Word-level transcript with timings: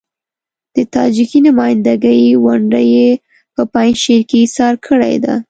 د 0.75 0.77
تاجکي 0.95 1.39
نمايندګۍ 1.47 2.23
ونډه 2.45 2.81
يې 2.93 3.09
په 3.53 3.61
پنجشیر 3.73 4.21
کې 4.29 4.37
اېسار 4.43 4.73
کړې 4.85 5.15
ده. 5.23 5.33